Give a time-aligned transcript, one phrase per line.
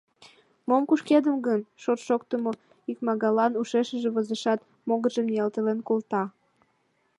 [0.67, 2.51] —Мом кушкедым гын?— шорт шоктымо
[2.91, 6.23] икмагаллан ушешыже возешат, могыржым ниялтен колта.